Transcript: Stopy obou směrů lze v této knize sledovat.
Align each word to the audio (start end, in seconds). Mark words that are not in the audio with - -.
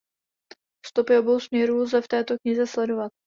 Stopy 0.85 1.17
obou 1.17 1.39
směrů 1.39 1.77
lze 1.77 2.01
v 2.01 2.07
této 2.07 2.35
knize 2.39 2.67
sledovat. 2.67 3.11